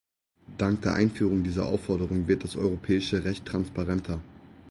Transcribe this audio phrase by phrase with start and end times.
[0.57, 4.19] Dank der Einführung dieser Anforderung wird das europäische Recht transparenter.